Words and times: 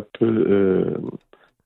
CAP 0.00 0.08
uh, 0.22 1.18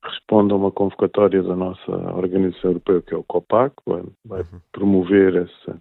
responde 0.05 0.53
a 0.53 0.57
uma 0.57 0.71
convocatória 0.71 1.43
da 1.43 1.57
nossa 1.57 1.91
organização 1.91 2.71
europeia, 2.71 3.03
que 3.03 3.15
é 3.15 3.17
o 3.17 3.25
COPAC, 3.25 3.75
vai, 3.87 4.03
vai 4.25 4.41
uhum. 4.41 4.61
promover 4.73 5.37
esse, 5.37 5.81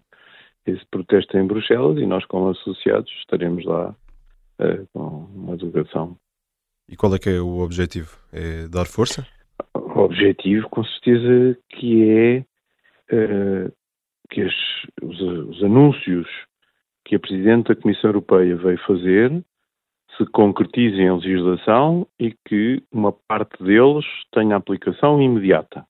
esse 0.66 0.86
protesto 0.92 1.38
em 1.38 1.48
Bruxelas 1.48 1.98
e 1.98 2.06
nós, 2.06 2.26
como 2.26 2.50
associados, 2.50 3.12
estaremos 3.20 3.64
lá 3.66 3.96
uh, 4.60 4.88
com 4.94 5.28
uma 5.36 5.58
delegação. 5.58 6.18
E 6.88 6.96
qual 6.96 7.14
é 7.14 7.20
que 7.20 7.30
é 7.30 7.40
o 7.40 7.60
objetivo? 7.60 8.18
É 8.34 8.68
dar 8.68 8.86
força? 8.86 9.26
O 9.76 10.00
objetivo, 10.00 10.68
com 10.70 10.84
certeza, 10.84 11.58
que 11.70 12.10
é 12.10 12.46
uh, 13.14 13.72
que 14.30 14.42
as, 14.42 14.54
os, 15.02 15.22
os 15.22 15.64
anúncios 15.64 16.28
que 17.06 17.16
a 17.16 17.20
Presidente 17.20 17.70
da 17.70 17.76
Comissão 17.76 18.10
Europeia 18.10 18.56
veio 18.56 18.80
fazer 18.86 19.44
se 20.20 20.26
concretizem 20.26 21.06
em 21.06 21.16
legislação 21.16 22.06
e 22.20 22.36
que 22.46 22.84
uma 22.92 23.14
parte 23.14 23.64
deles 23.64 24.06
tenha 24.34 24.58
aplicação 24.58 25.22
imediata. 25.22 25.88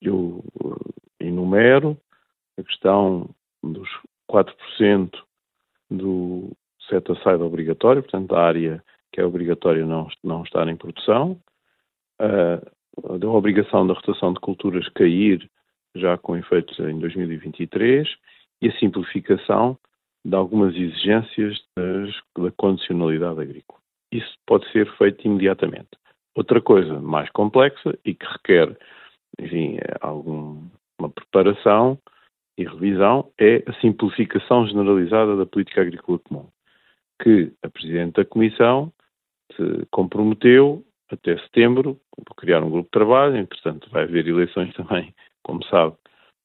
Eu 0.00 0.42
eh, 1.20 1.26
enumero 1.26 1.98
a 2.58 2.62
questão 2.62 3.28
dos 3.62 3.88
4% 4.30 5.12
do 5.90 6.52
set-aside 6.88 7.42
obrigatório, 7.42 8.02
portanto, 8.02 8.34
a 8.34 8.42
área 8.42 8.82
que 9.12 9.20
é 9.20 9.24
obrigatória 9.24 9.84
não, 9.84 10.08
não 10.22 10.42
estar 10.42 10.66
em 10.66 10.76
produção, 10.76 11.38
a, 12.18 12.54
a 12.96 13.28
obrigação 13.28 13.86
da 13.86 13.92
rotação 13.92 14.32
de 14.32 14.40
culturas 14.40 14.88
cair 14.88 15.50
já 15.94 16.16
com 16.16 16.36
efeitos 16.36 16.78
em 16.78 16.98
2023 16.98 18.08
e 18.62 18.68
a 18.68 18.78
simplificação 18.78 19.78
de 20.24 20.34
algumas 20.34 20.74
exigências 20.74 21.60
das, 21.76 22.14
da 22.38 22.50
condicionalidade 22.56 23.40
agrícola. 23.40 23.80
Isso 24.12 24.34
pode 24.46 24.70
ser 24.72 24.90
feito 24.96 25.26
imediatamente. 25.26 25.90
Outra 26.34 26.60
coisa 26.60 27.00
mais 27.00 27.30
complexa 27.30 27.96
e 28.04 28.14
que 28.14 28.26
requer, 28.26 28.76
enfim, 29.38 29.78
alguma 30.00 30.70
preparação 31.14 31.98
e 32.58 32.64
revisão 32.64 33.30
é 33.38 33.62
a 33.66 33.72
simplificação 33.80 34.66
generalizada 34.66 35.36
da 35.36 35.46
política 35.46 35.82
agrícola 35.82 36.18
comum, 36.20 36.48
que 37.22 37.52
a 37.62 37.68
Presidente 37.68 38.14
da 38.14 38.24
Comissão 38.24 38.92
se 39.54 39.86
comprometeu 39.90 40.84
até 41.10 41.36
setembro 41.38 42.00
por 42.24 42.34
criar 42.34 42.62
um 42.62 42.70
grupo 42.70 42.86
de 42.86 42.90
trabalho, 42.90 43.36
entretanto 43.36 43.90
vai 43.90 44.04
haver 44.04 44.26
eleições 44.26 44.72
também, 44.74 45.14
como 45.42 45.64
sabe, 45.66 45.96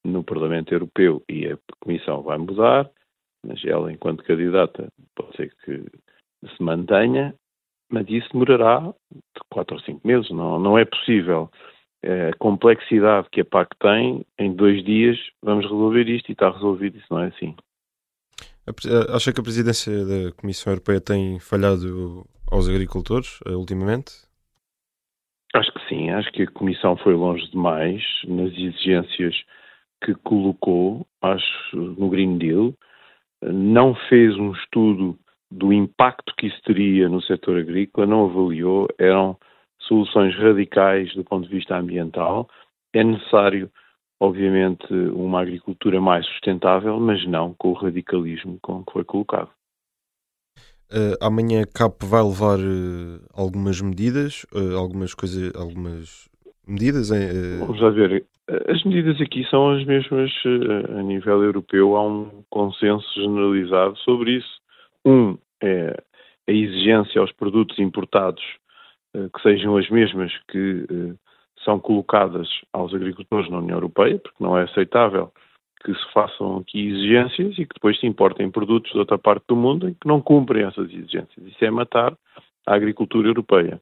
no 0.03 0.23
Parlamento 0.23 0.73
Europeu 0.73 1.23
e 1.29 1.47
a 1.47 1.57
Comissão 1.79 2.21
vai 2.21 2.37
mudar, 2.37 2.89
mas 3.45 3.63
ela, 3.65 3.91
enquanto 3.91 4.23
candidata, 4.23 4.91
pode 5.15 5.35
ser 5.35 5.53
que 5.63 5.85
se 6.47 6.63
mantenha, 6.63 7.33
mas 7.91 8.07
isso 8.09 8.29
demorará 8.31 8.93
de 9.11 9.41
quatro 9.49 9.75
ou 9.75 9.81
cinco 9.81 10.07
meses. 10.07 10.29
Não, 10.29 10.59
não 10.59 10.77
é 10.77 10.85
possível. 10.85 11.49
É, 12.01 12.29
a 12.29 12.37
complexidade 12.37 13.27
que 13.31 13.41
a 13.41 13.45
PAC 13.45 13.75
tem, 13.79 14.25
em 14.37 14.53
dois 14.53 14.83
dias 14.85 15.17
vamos 15.41 15.65
resolver 15.65 16.07
isto 16.07 16.29
e 16.29 16.31
está 16.31 16.49
resolvido. 16.49 16.97
Isso 16.97 17.07
não 17.09 17.23
é 17.23 17.27
assim. 17.27 17.55
Acha 19.13 19.33
que 19.33 19.39
a 19.39 19.43
presidência 19.43 19.91
da 20.05 20.31
Comissão 20.33 20.71
Europeia 20.71 21.01
tem 21.01 21.39
falhado 21.39 22.25
aos 22.51 22.69
agricultores 22.69 23.39
uh, 23.41 23.57
ultimamente? 23.57 24.11
Acho 25.55 25.73
que 25.73 25.89
sim. 25.89 26.09
Acho 26.11 26.31
que 26.31 26.43
a 26.43 26.51
Comissão 26.51 26.95
foi 26.97 27.15
longe 27.15 27.49
demais 27.49 28.03
nas 28.27 28.51
exigências 28.51 29.35
que 30.03 30.13
colocou 30.15 31.05
acho, 31.21 31.75
no 31.75 32.09
Green 32.09 32.37
Deal 32.37 32.73
não 33.59 33.93
fez 34.07 34.35
um 34.37 34.51
estudo 34.53 35.17
do 35.51 35.73
impacto 35.73 36.33
que 36.37 36.47
isso 36.47 36.61
teria 36.63 37.09
no 37.09 37.21
setor 37.21 37.59
agrícola, 37.59 38.07
não 38.07 38.25
avaliou, 38.25 38.87
eram 38.97 39.37
soluções 39.81 40.35
radicais 40.35 41.13
do 41.15 41.23
ponto 41.23 41.47
de 41.47 41.55
vista 41.55 41.75
ambiental. 41.75 42.47
É 42.93 43.03
necessário, 43.03 43.69
obviamente, 44.19 44.91
uma 44.93 45.41
agricultura 45.41 45.99
mais 45.99 46.25
sustentável, 46.27 46.99
mas 46.99 47.25
não 47.27 47.53
com 47.57 47.69
o 47.69 47.73
radicalismo 47.73 48.57
com 48.61 48.83
que 48.83 48.93
foi 48.93 49.03
colocado. 49.03 49.49
Uh, 50.91 51.13
amanhã 51.21 51.61
a 51.61 51.67
CAP 51.67 52.03
vai 52.03 52.23
levar 52.23 52.57
uh, 52.57 53.21
algumas 53.33 53.79
medidas, 53.79 54.43
uh, 54.51 54.75
algumas 54.75 55.13
coisas, 55.13 55.53
algumas 55.55 56.27
medidas. 56.69 57.09
Vamos 57.59 57.81
lá 57.81 57.89
ver. 57.89 58.25
As 58.67 58.83
medidas 58.83 59.19
aqui 59.21 59.45
são 59.49 59.71
as 59.71 59.85
mesmas 59.85 60.31
eh, 60.45 60.99
a 60.99 61.03
nível 61.03 61.43
europeu, 61.43 61.95
há 61.95 62.07
um 62.07 62.43
consenso 62.49 63.07
generalizado 63.15 63.95
sobre 63.99 64.37
isso. 64.37 64.59
Um 65.05 65.37
é 65.61 65.95
a 66.47 66.51
exigência 66.51 67.21
aos 67.21 67.31
produtos 67.31 67.77
importados 67.77 68.43
eh, 69.15 69.29
que 69.33 69.41
sejam 69.41 69.77
as 69.77 69.87
mesmas 69.89 70.31
que 70.49 70.85
eh, 70.89 71.15
são 71.63 71.79
colocadas 71.79 72.47
aos 72.73 72.93
agricultores 72.93 73.49
na 73.51 73.59
União 73.59 73.77
Europeia, 73.77 74.17
porque 74.17 74.43
não 74.43 74.57
é 74.57 74.63
aceitável 74.63 75.31
que 75.83 75.93
se 75.93 76.13
façam 76.13 76.57
aqui 76.57 76.89
exigências 76.89 77.53
e 77.53 77.65
que 77.65 77.73
depois 77.73 77.99
se 77.99 78.07
importem 78.07 78.49
produtos 78.49 78.91
de 78.91 78.97
outra 78.97 79.17
parte 79.17 79.45
do 79.47 79.55
mundo 79.55 79.87
e 79.89 79.93
que 79.93 80.07
não 80.07 80.21
cumprem 80.21 80.65
essas 80.65 80.89
exigências. 80.89 81.45
Isso 81.45 81.63
é 81.63 81.71
matar 81.71 82.17
a 82.65 82.75
agricultura 82.75 83.27
europeia. 83.27 83.79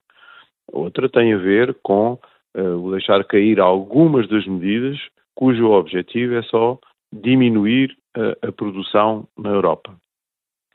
Outra 0.72 1.10
tem 1.10 1.34
a 1.34 1.38
ver 1.38 1.76
com 1.82 2.20
uh, 2.58 2.92
deixar 2.92 3.24
cair 3.26 3.60
algumas 3.60 4.28
das 4.28 4.46
medidas 4.46 4.98
cujo 5.36 5.72
objetivo 5.72 6.36
é 6.36 6.42
só 6.44 6.80
diminuir 7.14 7.96
a, 8.16 8.48
a 8.48 8.52
produção 8.52 9.28
na 9.38 9.50
Europa. 9.50 9.96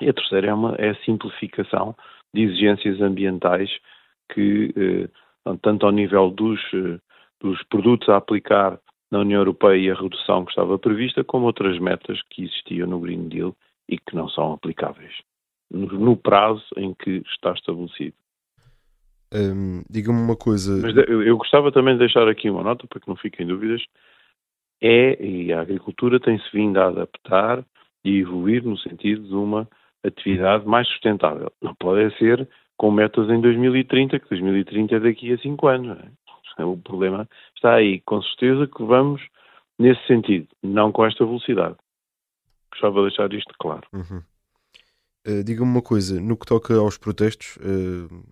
E 0.00 0.09
a 0.09 0.12
terceira 0.12 0.48
é, 0.48 0.54
uma, 0.54 0.75
é 0.76 0.91
a 0.91 1.04
simplificação 1.04 1.94
de 2.34 2.43
exigências 2.43 3.00
ambientais 3.00 3.70
que, 4.32 4.72
eh, 4.76 5.56
tanto 5.60 5.84
ao 5.84 5.93
nível 5.93 6.31
dos, 6.31 6.60
eh, 6.72 6.98
dos 7.41 7.62
produtos 7.65 8.09
a 8.09 8.16
aplicar 8.16 8.81
na 9.10 9.20
União 9.20 9.41
Europeia 9.41 9.76
e 9.76 9.91
a 9.91 9.94
redução 9.94 10.44
que 10.44 10.50
estava 10.50 10.78
prevista, 10.78 11.22
como 11.22 11.47
outras 11.47 11.78
metas 11.78 12.20
que 12.31 12.44
existiam 12.44 12.88
no 12.88 13.00
Green 13.00 13.28
Deal 13.28 13.54
e 13.88 13.99
que 13.99 14.16
não 14.16 14.28
são 14.28 14.54
aplicáveis 14.54 15.12
no 15.72 16.16
prazo 16.16 16.64
em 16.76 16.94
que 16.94 17.22
está 17.26 17.53
estabelecido. 17.53 18.14
Diga-me 19.88 20.20
uma 20.20 20.37
coisa. 20.37 20.81
Mas 20.81 20.97
eu 21.09 21.37
gostava 21.37 21.72
também 21.72 21.94
de 21.94 22.00
deixar 22.00 22.28
aqui 22.28 22.50
uma 22.50 22.62
nota 22.62 22.87
para 22.87 23.00
que 23.00 23.09
não 23.09 23.16
fiquem 23.16 23.47
dúvidas. 23.47 23.82
É, 24.81 25.25
e 25.25 25.53
a 25.53 25.60
agricultura 25.60 26.19
tem-se 26.19 26.44
vindo 26.53 26.78
a 26.78 26.88
adaptar 26.88 27.65
e 28.04 28.19
evoluir 28.19 28.65
no 28.65 28.76
sentido 28.76 29.22
de 29.22 29.34
uma 29.34 29.69
atividade 30.04 30.66
mais 30.66 30.88
sustentável. 30.88 31.53
Não 31.62 31.75
pode 31.75 32.16
ser 32.19 32.48
com 32.76 32.91
metas 32.91 33.31
em 33.31 33.41
2030, 33.41 34.19
que 34.19 34.28
2030 34.28 34.97
é 34.97 35.00
daqui 35.00 35.32
a 35.32 35.38
5 35.38 35.69
anos. 35.69 35.99
É? 36.59 36.64
O 36.64 36.76
problema 36.76 37.28
está 37.54 37.75
aí. 37.75 38.00
Com 38.00 38.20
certeza 38.22 38.66
que 38.66 38.82
vamos 38.82 39.22
nesse 39.78 40.04
sentido, 40.06 40.49
não 40.62 40.91
com 40.93 41.06
esta 41.06 41.25
velocidade. 41.25 41.76
Gostava 42.72 43.03
de 43.03 43.09
deixar 43.09 43.32
isto 43.32 43.54
claro. 43.59 43.87
Uhum. 43.93 44.22
Uh, 45.26 45.44
Diga-me 45.44 45.70
uma 45.70 45.82
coisa, 45.82 46.20
no 46.20 46.37
que 46.37 46.47
toca 46.47 46.75
aos 46.75 46.99
protestos, 46.99 47.56
uh, 47.59 48.25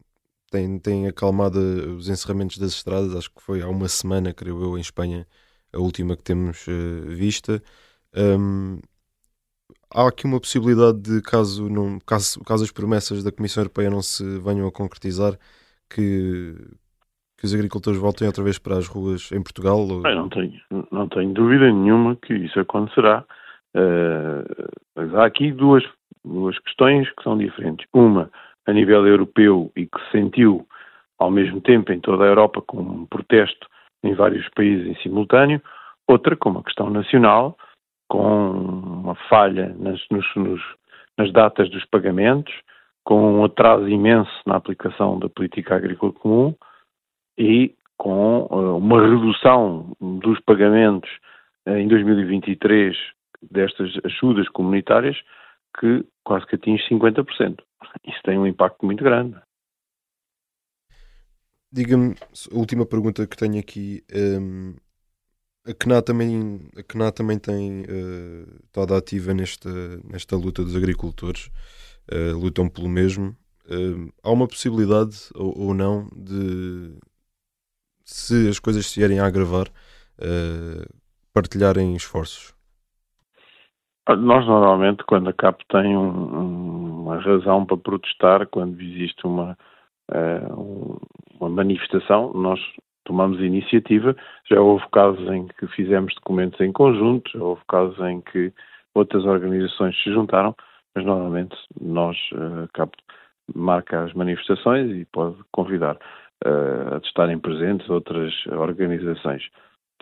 tem, 0.50 0.78
tem 0.78 1.06
acalmado 1.06 1.58
os 1.96 2.08
encerramentos 2.08 2.58
das 2.58 2.72
estradas. 2.72 3.14
Acho 3.14 3.30
que 3.30 3.42
foi 3.42 3.62
há 3.62 3.68
uma 3.68 3.88
semana, 3.88 4.34
creio 4.34 4.62
eu, 4.62 4.76
em 4.76 4.80
Espanha, 4.80 5.26
a 5.72 5.78
última 5.78 6.16
que 6.16 6.24
temos 6.24 6.66
uh, 6.66 7.06
vista. 7.08 7.62
Um, 8.14 8.80
há 9.94 10.08
aqui 10.08 10.26
uma 10.26 10.40
possibilidade 10.40 11.00
de, 11.00 11.22
caso, 11.22 11.68
não, 11.68 11.98
caso, 12.00 12.40
caso 12.44 12.64
as 12.64 12.72
promessas 12.72 13.22
da 13.22 13.32
Comissão 13.32 13.62
Europeia 13.62 13.90
não 13.90 14.02
se 14.02 14.24
venham 14.40 14.66
a 14.66 14.72
concretizar, 14.72 15.38
que, 15.88 16.54
que 17.38 17.44
os 17.44 17.54
agricultores 17.54 17.98
voltem 17.98 18.26
outra 18.26 18.44
vez 18.44 18.58
para 18.58 18.76
as 18.76 18.86
ruas 18.86 19.30
em 19.32 19.42
Portugal? 19.42 19.78
Ou... 19.78 20.02
não, 20.02 20.28
tenho, 20.28 20.60
não 20.90 21.08
tenho 21.08 21.32
dúvida 21.32 21.70
nenhuma 21.72 22.16
que 22.16 22.34
isso 22.34 22.58
acontecerá. 22.58 23.24
Uh, 23.74 24.42
mas 24.96 25.14
há 25.14 25.24
aqui 25.24 25.52
duas, 25.52 25.84
duas 26.24 26.58
questões 26.58 27.08
que 27.14 27.22
são 27.22 27.38
diferentes. 27.38 27.86
Uma, 27.92 28.30
a 28.66 28.72
nível 28.72 29.06
europeu 29.06 29.71
e 29.76 29.87
que 29.87 30.00
se 30.04 30.10
sentiu 30.12 30.66
ao 31.19 31.30
mesmo 31.30 31.60
tempo 31.60 31.92
em 31.92 32.01
toda 32.01 32.24
a 32.24 32.28
Europa 32.28 32.62
com 32.62 32.78
um 32.78 33.07
protesto 33.07 33.68
em 34.03 34.15
vários 34.15 34.48
países 34.51 34.86
em 34.86 34.95
simultâneo, 35.03 35.60
outra 36.09 36.34
com 36.34 36.51
uma 36.51 36.62
questão 36.62 36.89
nacional, 36.89 37.57
com 38.09 38.51
uma 38.51 39.15
falha 39.28 39.74
nas, 39.78 40.01
nos, 40.10 40.27
nos, 40.34 40.60
nas 41.18 41.33
datas 41.33 41.71
dos 41.71 41.84
pagamentos, 41.84 42.53
com 43.04 43.41
um 43.41 43.45
atraso 43.45 43.89
imenso 43.89 44.33
na 44.47 44.57
aplicação 44.57 45.18
da 45.18 45.28
política 45.28 45.77
agrícola 45.77 46.13
comum 46.13 46.54
e 47.39 47.74
com 47.97 48.47
uh, 48.51 48.77
uma 48.77 49.03
redução 49.03 49.92
dos 50.01 50.41
pagamentos 50.41 51.10
uh, 51.68 51.77
em 51.77 51.86
2023 51.86 52.97
destas 53.51 53.92
ajudas 54.04 54.48
comunitárias 54.48 55.16
que 55.78 56.04
quase 56.24 56.47
que 56.47 56.56
atinge 56.56 56.83
50% 56.89 57.59
isso 58.04 58.21
tem 58.25 58.39
um 58.39 58.47
impacto 58.47 58.84
muito 58.84 59.03
grande. 59.04 59.41
Diga-me, 61.72 62.16
a 62.51 62.57
última 62.57 62.84
pergunta 62.84 63.27
que 63.27 63.37
tenho 63.37 63.59
aqui. 63.59 64.03
Um, 64.13 64.75
a 65.66 65.75
CNA 65.75 66.03
também, 66.03 66.69
a 66.77 66.83
CNA 66.83 67.13
também 67.13 67.39
tem 67.39 67.83
uh, 67.83 68.65
estado 68.65 68.95
ativa 68.95 69.33
nesta, 69.34 69.71
nesta 70.04 70.37
luta 70.37 70.65
dos 70.65 70.75
agricultores, 70.75 71.51
uh, 72.10 72.37
lutam 72.37 72.69
pelo 72.69 72.89
mesmo. 72.89 73.37
uh, 73.66 74.13
há 74.22 74.31
uma 74.31 74.48
possibilidade 74.48 75.28
ou, 75.34 75.66
ou, 75.66 75.75
não 75.75 76.09
de, 76.16 76.98
se 78.04 78.48
as 78.48 78.59
coisas 78.59 78.87
se 78.87 78.98
vierem 78.98 79.21
a 79.21 79.27
agravar, 79.27 79.69
uh, 79.69 81.01
partilharem 81.33 81.95
esforços? 81.95 82.54
Nós 84.09 84.45
normalmente, 84.45 85.04
quando 85.04 85.31
a 85.31 85.33
CAP 85.33 85.63
tem 85.69 85.97
um, 85.97 86.59
uma 87.10 87.21
razão 87.21 87.66
para 87.66 87.77
protestar, 87.77 88.47
quando 88.47 88.80
existe 88.80 89.27
uma, 89.27 89.59
uh, 90.12 91.01
uma 91.41 91.51
manifestação, 91.51 92.33
nós 92.33 92.60
tomamos 93.04 93.41
iniciativa. 93.41 94.15
Já 94.48 94.60
houve 94.60 94.84
casos 94.92 95.28
em 95.28 95.48
que 95.48 95.66
fizemos 95.68 96.15
documentos 96.15 96.60
em 96.60 96.72
conjunto, 96.72 97.30
já 97.33 97.42
houve 97.42 97.62
casos 97.68 97.98
em 98.07 98.21
que 98.21 98.53
outras 98.95 99.24
organizações 99.24 100.01
se 100.03 100.12
juntaram, 100.12 100.54
mas 100.95 101.04
normalmente 101.04 101.57
nós, 101.80 102.16
uh, 102.33 102.68
marca 103.54 104.04
as 104.04 104.13
manifestações 104.15 104.91
e 104.91 105.04
pode 105.06 105.36
convidar 105.53 105.97
uh, 106.47 106.95
a 106.95 106.98
estarem 106.98 107.39
presentes 107.39 107.89
outras 107.91 108.33
organizações. 108.47 109.48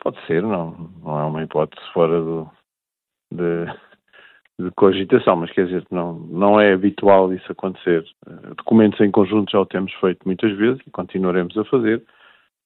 Pode 0.02 0.19
ser, 0.26 0.43
não, 0.43 0.90
não 1.02 1.19
é 1.19 1.25
uma 1.25 1.43
hipótese 1.43 1.84
fora 1.93 2.20
do, 2.20 2.50
de, 3.32 3.66
de 4.58 4.70
cogitação, 4.72 5.37
mas 5.37 5.52
quer 5.52 5.66
dizer, 5.66 5.87
não, 5.90 6.14
não 6.14 6.60
é 6.60 6.72
habitual 6.72 7.32
isso 7.32 7.50
acontecer. 7.50 8.05
Uh, 8.26 8.55
documentos 8.56 9.00
em 9.00 9.10
conjunto 9.10 9.52
já 9.52 9.60
o 9.60 9.66
temos 9.66 9.93
feito 9.94 10.20
muitas 10.26 10.56
vezes 10.56 10.81
e 10.87 10.90
continuaremos 10.90 11.56
a 11.56 11.64
fazer, 11.64 12.02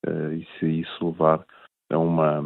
uh, 0.06 0.32
e 0.32 0.46
se 0.58 0.66
isso 0.66 1.06
levar 1.06 1.44
a 1.90 1.98
uma 1.98 2.42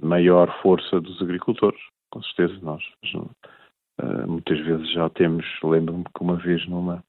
maior 0.00 0.50
força 0.62 1.00
dos 1.00 1.20
agricultores, 1.20 1.78
com 2.10 2.22
certeza 2.22 2.58
nós 2.62 2.82
uh, 3.14 4.26
muitas 4.26 4.58
vezes 4.60 4.90
já 4.92 5.08
temos, 5.10 5.44
lembro-me 5.62 6.04
que 6.04 6.22
uma 6.22 6.36
vez 6.36 6.66
numa 6.66 7.04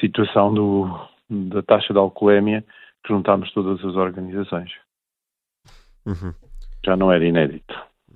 situação 0.00 0.52
do, 0.52 1.08
da 1.30 1.62
taxa 1.62 1.92
de 1.92 1.98
alcoolemia 1.98 2.64
juntámos 3.06 3.52
todas 3.52 3.78
as 3.84 3.94
organizações. 3.94 4.72
Uhum. 6.04 6.34
Já 6.84 6.96
não 6.96 7.12
era 7.12 7.24
inédito. 7.24 7.74